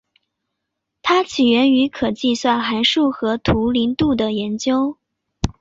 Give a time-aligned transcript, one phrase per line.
[1.03, 4.97] 它起源于可计算函数和图灵度的研究。